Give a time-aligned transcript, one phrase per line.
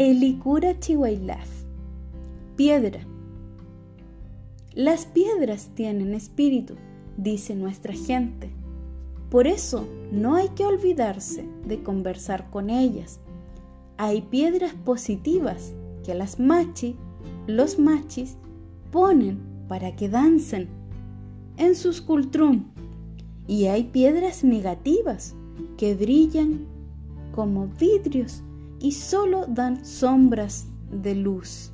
[0.00, 1.48] Elikura Chihuailaf.
[2.54, 3.00] Piedra.
[4.72, 6.76] Las piedras tienen espíritu,
[7.16, 8.48] dice nuestra gente.
[9.28, 13.18] Por eso no hay que olvidarse de conversar con ellas.
[13.96, 15.72] Hay piedras positivas
[16.04, 16.94] que las machi,
[17.48, 18.36] los machis,
[18.92, 20.68] ponen para que dancen
[21.56, 22.66] en sus cultrum.
[23.48, 25.34] Y hay piedras negativas
[25.76, 26.66] que brillan
[27.32, 28.44] como vidrios
[28.80, 31.72] y solo dan sombras de luz.